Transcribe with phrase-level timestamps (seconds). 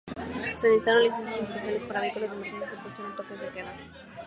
[0.55, 3.71] Se necesitaron licencias especiales para vehículos de emergencia y se impusieron toques de queda.